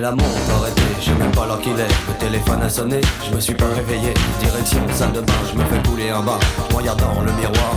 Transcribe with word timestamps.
J'ai 0.00 0.06
la 0.06 0.12
montre 0.12 0.50
arrêtée, 0.56 0.80
je 0.98 1.04
sais 1.04 1.14
même 1.14 1.30
pas 1.32 1.44
l'heure 1.44 1.60
qu'il 1.60 1.78
est. 1.78 1.94
Le 2.08 2.14
téléphone 2.18 2.62
a 2.62 2.70
sonné, 2.70 3.02
je 3.22 3.34
me 3.34 3.38
suis 3.38 3.52
pas 3.52 3.66
réveillé. 3.66 4.14
Direction 4.40 4.80
salle 4.94 5.12
de 5.12 5.20
bain, 5.20 5.34
je 5.52 5.58
me 5.58 5.64
fais 5.64 5.86
couler 5.86 6.08
un 6.08 6.22
bain. 6.22 6.38
Je 6.70 6.76
regarde 6.76 7.00
dans 7.00 7.20
le 7.20 7.30
miroir, 7.32 7.74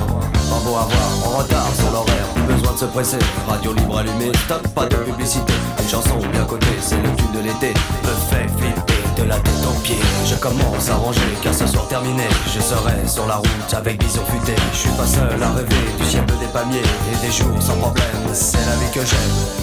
pas 0.50 0.64
beau 0.64 0.78
à 0.78 0.88
voir, 0.88 1.10
en 1.26 1.38
retard 1.40 1.68
sur 1.76 1.92
l'horaire. 1.92 2.26
Plus 2.34 2.44
besoin 2.44 2.72
de 2.72 2.78
se 2.78 2.86
presser, 2.86 3.20
radio 3.46 3.74
libre 3.74 3.98
allumée, 3.98 4.32
stop, 4.46 4.66
pas 4.70 4.86
de 4.86 4.96
publicité. 4.96 5.52
Une 5.82 5.90
chanson 5.90 6.16
bien 6.32 6.46
cotée, 6.46 6.80
c'est 6.80 6.96
le 6.96 7.14
tube 7.18 7.34
de 7.34 7.40
l'été. 7.40 7.74
Me 8.04 8.14
fait 8.30 8.48
flipper 8.58 9.22
de 9.22 9.28
la 9.28 9.36
tête 9.36 9.66
aux 9.68 9.80
pieds. 9.82 10.00
Je 10.26 10.36
commence 10.36 10.90
à 10.90 10.96
ranger, 10.96 11.20
car 11.42 11.54
ce 11.54 11.68
soir 11.68 11.90
terminé, 11.90 12.24
je 12.56 12.62
serai 12.62 13.06
sur 13.06 13.28
la 13.28 13.36
route 13.36 13.74
avec 13.74 14.00
bison 14.00 14.24
futé. 14.28 14.56
Je 14.72 14.78
suis 14.78 14.92
pas 14.92 15.08
seul 15.08 15.44
à 15.44 15.52
rêver 15.52 15.76
du 16.00 16.06
ciel 16.06 16.24
des 16.40 16.48
palmiers 16.54 16.80
et 16.80 17.26
des 17.26 17.34
jours 17.34 17.62
sans 17.62 17.76
problème. 17.76 18.06
C'est 18.32 18.66
la 18.66 18.76
vie 18.78 18.92
que 18.94 19.02
j'aime. 19.02 19.63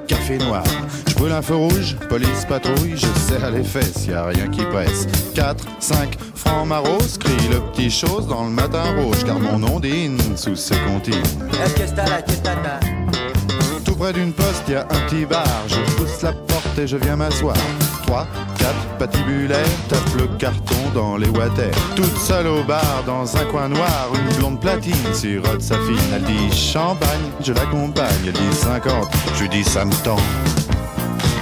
café 0.31 0.45
noir. 0.45 0.63
Je 1.07 1.13
brûle 1.15 1.31
un 1.31 1.41
feu 1.41 1.55
rouge, 1.55 1.95
police 2.09 2.45
patrouille, 2.47 2.95
je 2.95 3.07
serre 3.19 3.51
les 3.51 3.63
fesses, 3.63 4.05
y 4.07 4.13
a 4.13 4.25
rien 4.25 4.47
qui 4.47 4.63
presse. 4.65 5.07
4, 5.35 5.65
5, 5.79 6.17
francs 6.35 6.67
maros, 6.67 7.17
crie 7.19 7.47
le 7.49 7.59
petit 7.71 7.89
chose 7.89 8.27
dans 8.27 8.43
le 8.43 8.49
matin 8.49 8.83
rouge, 8.97 9.23
car 9.25 9.39
mon 9.39 9.59
nom 9.59 9.79
dîne 9.79 10.19
sous 10.35 10.55
ses 10.55 10.75
comptines. 10.87 11.15
Tout 13.83 13.95
près 13.95 14.13
d'une 14.13 14.33
poste, 14.33 14.67
y 14.69 14.75
a 14.75 14.81
un 14.81 15.07
petit 15.07 15.25
bar, 15.25 15.47
je 15.67 15.79
pousse 15.95 16.21
la 16.21 16.33
porte 16.33 16.77
et 16.77 16.87
je 16.87 16.97
viens 16.97 17.15
m'asseoir. 17.15 17.57
3, 18.07 18.27
4, 18.71 18.97
patibulaire, 18.97 19.65
tape 19.89 20.15
le 20.17 20.27
carton 20.37 20.75
dans 20.93 21.17
les 21.17 21.29
water. 21.29 21.71
Toute 21.95 22.17
seule 22.17 22.47
au 22.47 22.63
bar, 22.63 23.03
dans 23.05 23.35
un 23.35 23.45
coin 23.45 23.67
noir, 23.67 24.09
une 24.13 24.35
blonde 24.37 24.59
platine 24.59 25.13
sirote 25.13 25.61
sa 25.61 25.75
fille. 25.75 25.99
Elle 26.13 26.23
dit 26.23 26.55
champagne, 26.55 27.31
je 27.41 27.53
l'accompagne, 27.53 28.07
elle 28.25 28.33
dit 28.33 28.53
50, 28.53 29.07
je 29.35 29.41
lui 29.41 29.49
dis 29.49 29.63
ça 29.63 29.85
me 29.85 29.93
tend. 30.03 30.17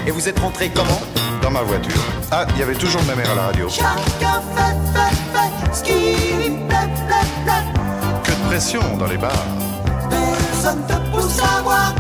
Et 0.08 0.12
vous 0.12 0.28
êtes 0.28 0.40
rentré 0.40 0.72
comment? 0.74 1.02
Dans 1.42 1.52
ma 1.52 1.62
voiture. 1.62 2.02
Ah, 2.32 2.46
il 2.54 2.60
y 2.60 2.64
avait 2.64 2.76
toujours 2.76 3.04
ma 3.04 3.16
mère 3.16 3.32
à 3.32 3.36
la 3.36 3.42
radio. 3.44 3.70
Chacun 3.70 4.42
fait, 4.56 4.76
fait, 4.94 5.16
fait 5.34 5.76
ce 5.76 5.84
qui 5.84 6.50
plaît, 6.50 6.90
plaît, 7.08 7.30
plaît. 7.46 8.24
Que 8.24 8.32
de 8.32 8.48
pression 8.48 8.82
dans 8.98 9.08
les 9.08 9.18
bars. 9.18 9.32
Personne 10.10 10.86
te 10.88 11.16
pousse 11.16 11.40
à 11.40 11.99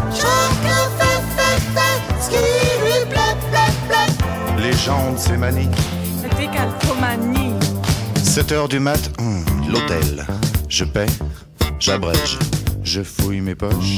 plaît. 4.59 4.71
Les 4.71 4.77
gens 4.77 5.13
de 5.13 5.17
ces 5.17 5.37
manies. 5.37 5.69
Décalcomanie. 6.37 7.53
7 8.15 8.51
heures 8.51 8.67
du 8.67 8.79
mat, 8.79 9.11
hum, 9.19 9.43
l'hôtel. 9.71 10.25
Je 10.67 10.83
paie, 10.85 11.07
j'abrège, 11.79 12.37
je 12.83 13.01
fouille 13.01 13.41
mes 13.41 13.55
poches. 13.55 13.97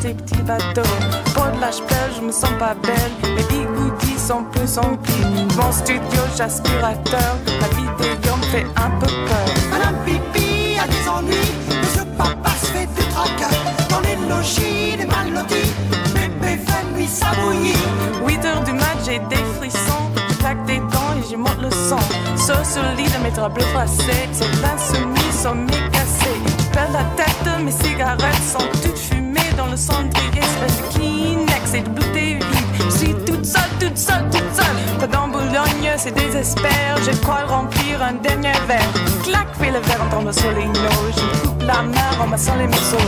des 0.00 0.14
petits 0.14 0.42
bateaux. 0.42 0.82
Pour 1.34 1.46
de 1.46 1.60
la 1.60 1.68
pleure, 1.68 2.10
je 2.16 2.26
me 2.26 2.32
sens 2.32 2.50
pas 2.58 2.74
belle. 2.82 3.12
Mes 3.34 3.42
bigoudis 3.44 4.18
sont 4.18 4.44
plus 4.52 4.78
emplis. 4.78 5.46
Mon 5.56 5.72
studio, 5.72 6.22
j'aspirateur. 6.36 7.36
La 7.60 7.68
vidéo 7.68 8.36
me 8.36 8.44
fait 8.44 8.66
un 8.76 8.90
peu 9.00 9.06
peur. 9.06 9.48
Madame 9.70 9.96
Pipi 10.04 10.78
a 10.78 10.86
des 10.86 11.08
ennuis. 11.08 11.52
Monsieur 11.80 12.04
Papa 12.16 12.50
se 12.60 12.66
fait 12.66 12.86
du 12.86 13.04
tracas. 13.12 13.56
Dans 13.88 14.00
les 14.00 14.16
logis 14.28 14.96
des 14.96 15.06
mal 15.06 15.32
lotis. 15.32 15.72
Bébé 16.14 16.58
fait 16.66 16.96
nuit 16.96 17.08
ça 17.08 17.28
bouillit. 17.40 17.74
8 18.26 18.44
heures 18.44 18.64
du 18.64 18.72
mat, 18.72 18.96
j'ai 19.04 19.18
des 19.18 19.44
frissons. 19.58 20.10
Je 20.28 20.34
claque 20.36 20.64
des 20.66 20.78
dents 20.78 21.14
et 21.18 21.30
je 21.30 21.36
monte 21.36 21.60
le. 21.60 21.70
Sauf 22.36 22.72
sur 22.72 22.82
le 22.82 22.96
lit 22.96 23.10
de 23.10 23.24
mes 23.24 23.30
draps 23.30 23.54
bleus 23.54 23.66
froissés. 23.72 24.28
Ces 24.32 24.44
insoumis 24.44 25.32
sont 25.42 25.54
mécassés. 25.54 26.40
Perds 26.72 26.92
la 26.92 27.04
tête, 27.16 27.64
mes 27.64 27.72
cigarettes 27.72 28.44
sont 28.46 28.66
toutes 28.82 28.98
fumées 28.98 29.27
dans 29.58 29.66
le 29.66 29.76
cendrier. 29.76 30.40
Espèce 30.40 30.78
de 30.78 30.98
Kleenex 30.98 31.74
et 31.74 31.82
de 31.82 31.88
bouteilles 31.90 32.34
vides. 32.36 32.90
Je 32.90 32.96
suis 32.96 33.14
toute 33.26 33.44
seule, 33.44 33.70
toute 33.80 33.98
seule, 33.98 34.24
toute 34.30 34.54
seule. 34.54 34.98
Pas 35.00 35.06
dans 35.08 35.28
Boulogne, 35.28 35.90
c'est 35.96 36.14
désespère. 36.14 36.96
Je 37.04 37.10
crois 37.18 37.44
remplir 37.46 38.02
un 38.02 38.14
dernier 38.14 38.52
verre. 38.66 38.92
Clac, 39.24 39.48
fais 39.58 39.72
le 39.72 39.80
verre 39.80 40.00
en 40.02 40.32
sur 40.32 40.52
les 40.52 40.66
noix. 40.66 40.90
Je 41.16 41.40
coupe 41.40 41.62
la 41.62 41.82
main 41.82 42.22
en 42.22 42.26
massant 42.28 42.54
les 42.56 42.68
morceaux. 42.68 42.98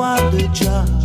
C'est 0.00 0.06
la 0.06 0.16
loi 0.16 0.99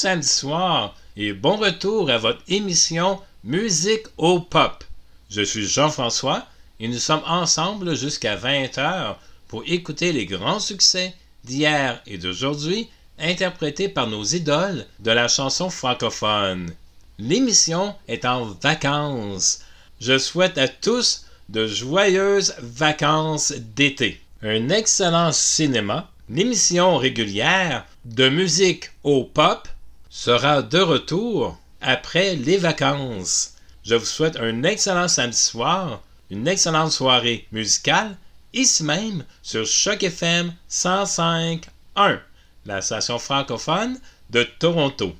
samedi 0.00 0.26
soir 0.26 0.96
et 1.14 1.34
bon 1.34 1.58
retour 1.58 2.08
à 2.08 2.16
votre 2.16 2.40
émission 2.48 3.20
Musique 3.44 4.06
au 4.16 4.40
Pop. 4.40 4.82
Je 5.28 5.42
suis 5.42 5.66
Jean-François 5.66 6.46
et 6.78 6.88
nous 6.88 6.98
sommes 6.98 7.22
ensemble 7.26 7.94
jusqu'à 7.94 8.34
20h 8.34 9.16
pour 9.46 9.62
écouter 9.66 10.12
les 10.14 10.24
grands 10.24 10.58
succès 10.58 11.12
d'hier 11.44 12.00
et 12.06 12.16
d'aujourd'hui 12.16 12.88
interprétés 13.18 13.90
par 13.90 14.06
nos 14.06 14.24
idoles 14.24 14.86
de 15.00 15.10
la 15.10 15.28
chanson 15.28 15.68
francophone. 15.68 16.72
L'émission 17.18 17.94
est 18.08 18.24
en 18.24 18.46
vacances. 18.46 19.60
Je 20.00 20.16
souhaite 20.16 20.56
à 20.56 20.68
tous 20.68 21.26
de 21.50 21.66
joyeuses 21.66 22.54
vacances 22.62 23.52
d'été. 23.52 24.18
Un 24.40 24.70
excellent 24.70 25.32
cinéma, 25.32 26.10
l'émission 26.30 26.96
régulière 26.96 27.84
de 28.06 28.30
musique 28.30 28.92
au 29.04 29.24
pop 29.24 29.68
sera 30.10 30.60
de 30.60 30.80
retour 30.80 31.56
après 31.80 32.34
les 32.34 32.56
vacances. 32.56 33.54
Je 33.84 33.94
vous 33.94 34.04
souhaite 34.04 34.36
un 34.36 34.64
excellent 34.64 35.06
samedi 35.06 35.38
soir, 35.38 36.02
une 36.30 36.48
excellente 36.48 36.90
soirée 36.90 37.46
musicale, 37.52 38.16
ici 38.52 38.82
même 38.82 39.24
sur 39.40 39.64
Choc 39.64 40.02
FM 40.02 40.52
105.1, 40.68 42.18
la 42.66 42.82
station 42.82 43.20
francophone 43.20 43.98
de 44.30 44.42
Toronto. 44.42 45.14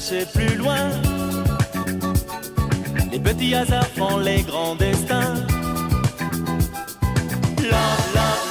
Chercher 0.00 0.26
plus 0.26 0.56
loin. 0.56 0.90
Les 3.12 3.18
petits 3.18 3.54
hasards 3.54 3.88
font 3.96 4.18
les 4.18 4.42
grands 4.42 4.74
destins. 4.74 5.34
Love, 7.58 8.04
love, 8.14 8.44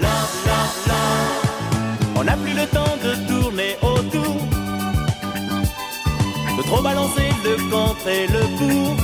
love, 0.00 0.32
love, 0.46 0.86
love. 0.88 2.16
On 2.16 2.24
n'a 2.24 2.36
plus 2.36 2.54
le 2.54 2.66
temps 2.66 2.96
de 3.02 3.14
tourner 3.28 3.76
autour, 3.82 4.36
de 6.56 6.62
trop 6.62 6.82
balancer 6.82 7.30
le 7.44 7.56
contre 7.70 8.08
et 8.08 8.26
le 8.26 8.40
pour. 8.58 8.96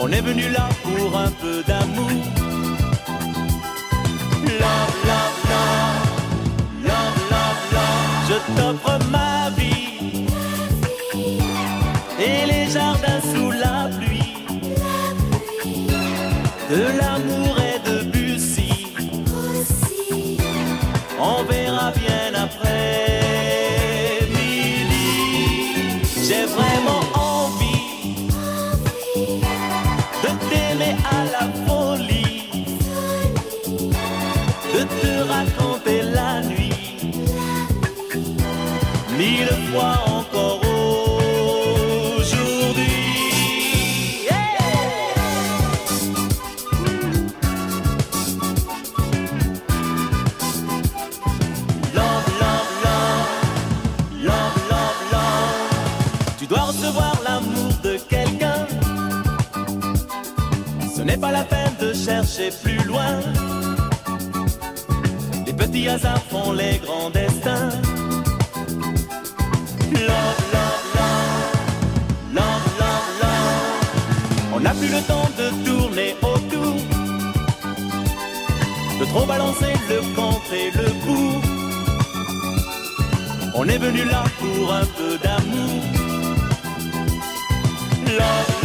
On 0.00 0.12
est 0.12 0.20
venu 0.22 0.48
là 0.50 0.68
pour 0.82 1.18
un 1.18 1.30
peu 1.30 1.62
d'amour. 1.66 2.37
de 16.70 16.82
l'amour 16.98 17.56
et 17.58 17.78
de 17.88 18.02
Bussy. 18.04 18.92
On 21.18 21.42
verra 21.44 21.92
bien 21.92 22.34
après 22.34 24.20
midi. 24.28 26.00
J'ai 26.26 26.44
vraiment 26.44 27.07
n'est 61.08 61.16
pas 61.16 61.32
la 61.32 61.44
peine 61.44 61.74
de 61.80 61.94
chercher 61.94 62.50
plus 62.62 62.82
loin. 62.84 63.12
Les 65.46 65.54
petits 65.54 65.88
hasards 65.88 66.26
font 66.30 66.52
les 66.52 66.78
grands 66.84 67.08
destins. 67.08 67.70
Love, 70.08 70.42
love, 70.54 70.86
love, 72.38 72.66
love, 72.80 73.08
love. 73.22 74.54
On 74.54 74.60
n'a 74.60 74.74
plus 74.80 74.92
le 74.96 75.02
temps 75.10 75.30
de 75.40 75.46
tourner 75.66 76.14
autour, 76.32 76.76
de 79.00 79.04
trop 79.06 79.26
balancer 79.26 79.72
le 79.88 79.98
contre 80.14 80.52
et 80.62 80.70
le 80.80 80.88
pour. 81.04 81.40
On 83.54 83.66
est 83.66 83.78
venu 83.78 84.04
là 84.04 84.24
pour 84.40 84.72
un 84.74 84.86
peu 84.98 85.12
d'amour. 85.24 85.82
Love. 88.18 88.57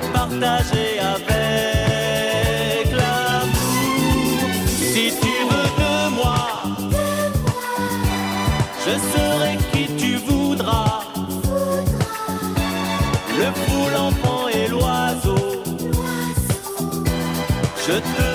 partager 0.00 0.98
avec 1.14 2.90
l'amour. 2.92 4.40
Si 4.92 5.12
tu 5.22 5.34
veux 5.48 5.70
de 5.80 5.94
moi, 6.14 6.44
je 8.84 8.94
serai 9.12 9.52
qui 9.72 9.84
tu 9.96 10.16
voudras. 10.16 11.00
Le 13.38 13.48
fou, 13.62 13.80
l'enfant 13.94 14.48
et 14.48 14.66
l'oiseau. 14.68 15.44
Je 17.86 17.92
te 17.92 18.25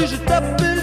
si 0.00 0.06
je 0.06 0.16
t'appelle 0.16 0.79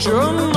drum 0.00 0.49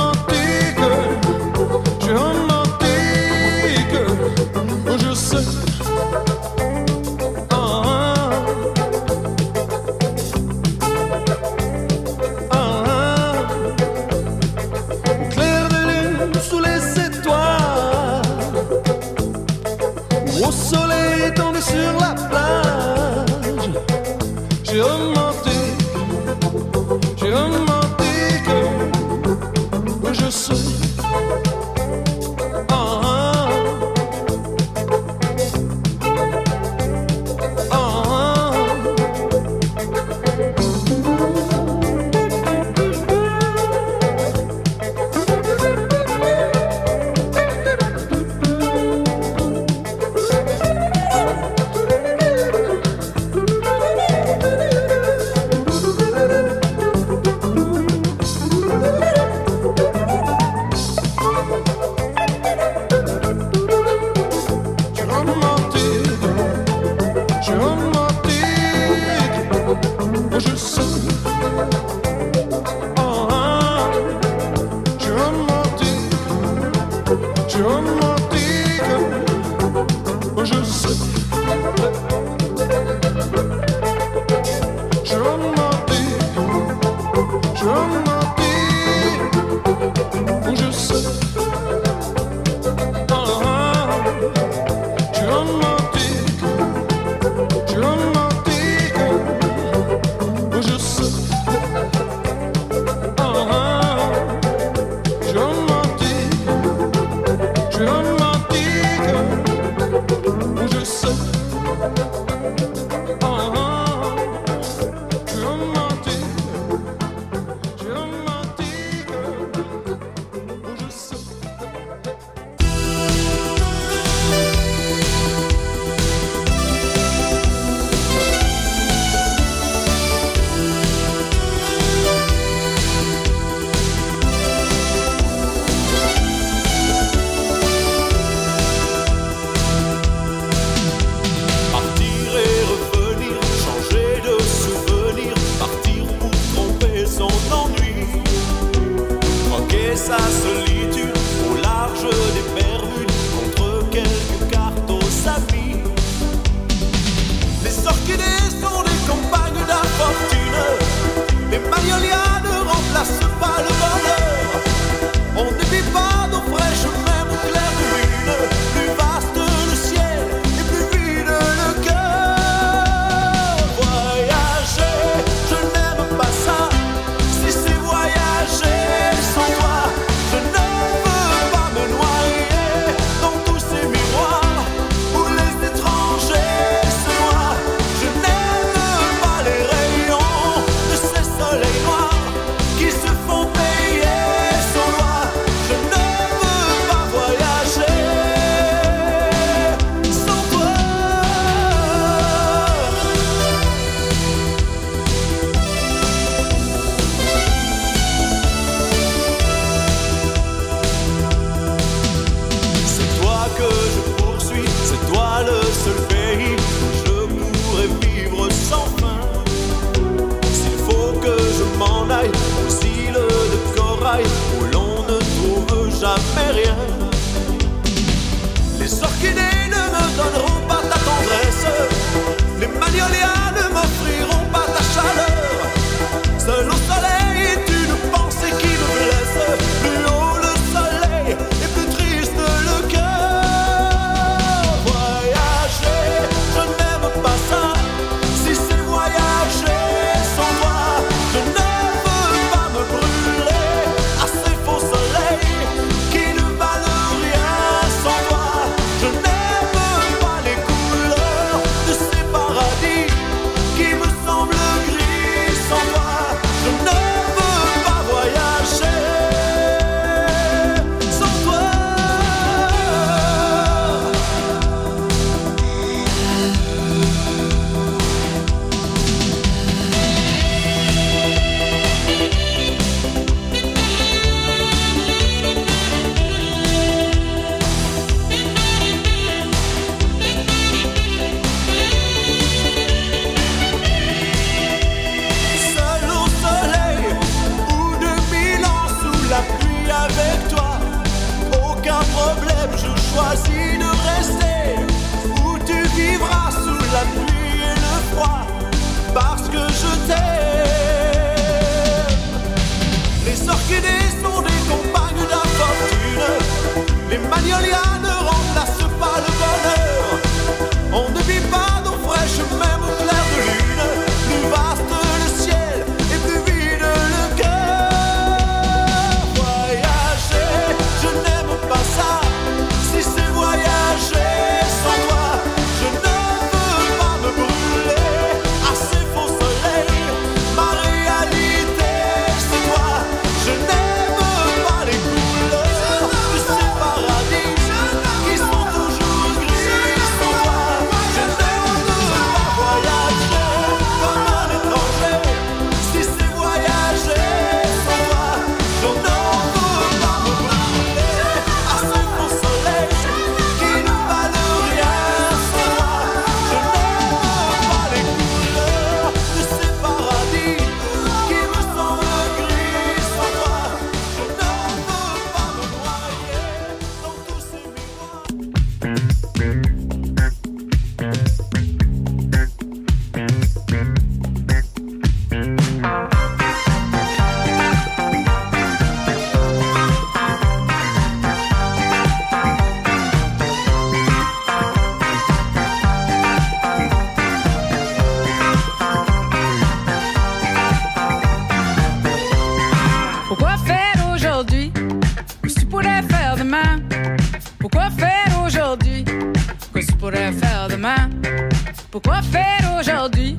Pourquoi 411.94 412.22
faire 412.22 412.76
aujourd'hui 412.80 413.36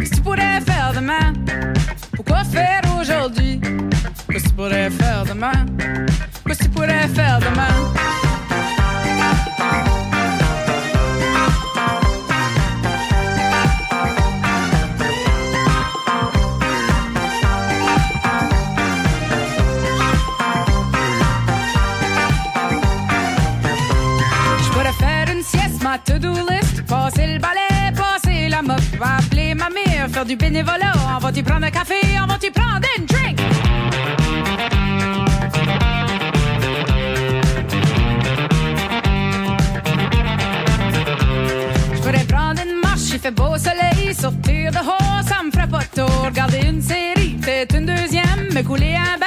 Si 0.00 0.10
tu 0.10 0.20
pourrais 0.20 0.60
faire 0.60 0.92
demain 0.92 1.32
Pourquoi 2.16 2.42
faire 2.42 2.82
aujourd'hui 3.00 3.60
Que 3.60 4.42
tu 4.42 4.48
pourrais 4.56 4.90
faire 4.90 5.24
demain 5.24 5.52
Que 6.44 6.52
tu 6.52 6.68
pourrais 6.68 7.06
faire 7.06 7.38
demain 7.38 7.95
du 30.24 30.36
bénévolat. 30.36 30.92
On 31.16 31.18
va 31.18 31.32
t'y 31.32 31.42
prendre 31.42 31.66
un 31.66 31.70
café, 31.70 31.94
on 32.22 32.26
va 32.26 32.38
t'y 32.38 32.50
prendre 32.50 32.86
une 32.96 33.04
drink. 33.04 33.38
Je 41.94 42.00
pourrais 42.00 42.24
prendre 42.24 42.60
une 42.64 42.80
marche, 42.80 43.10
il 43.12 43.18
fait 43.18 43.30
beau 43.30 43.56
soleil. 43.58 44.14
Sortir 44.14 44.70
de 44.72 44.78
haut, 44.78 45.22
ça 45.26 45.42
me 45.44 45.50
ferait 45.50 45.68
pas 45.68 45.80
de 45.80 46.02
tour. 46.02 46.24
Regarder 46.24 46.60
une 46.66 46.80
série, 46.80 47.36
peut-être 47.40 47.76
une 47.76 47.86
deuxième. 47.86 48.48
Me 48.54 48.62
couler 48.62 48.94
un 48.94 49.18
bain 49.18 49.25